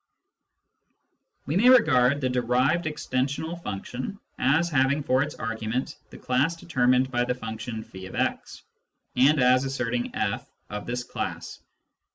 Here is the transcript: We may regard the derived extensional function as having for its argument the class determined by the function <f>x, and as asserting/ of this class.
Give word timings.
We 1.45 1.55
may 1.55 1.69
regard 1.69 2.21
the 2.21 2.29
derived 2.29 2.85
extensional 2.85 3.61
function 3.61 4.19
as 4.39 4.67
having 4.67 5.03
for 5.03 5.21
its 5.21 5.35
argument 5.35 5.99
the 6.09 6.17
class 6.17 6.55
determined 6.55 7.11
by 7.11 7.23
the 7.23 7.35
function 7.35 7.83
<f>x, 7.83 8.63
and 9.15 9.39
as 9.39 9.63
asserting/ 9.63 10.11
of 10.71 10.87
this 10.87 11.03
class. 11.03 11.59